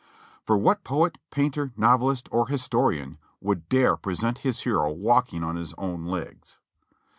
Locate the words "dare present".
3.69-4.39